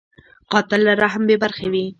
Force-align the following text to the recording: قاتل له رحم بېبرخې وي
قاتل 0.51 0.79
له 0.87 0.93
رحم 1.03 1.21
بېبرخې 1.29 1.67
وي 1.71 1.85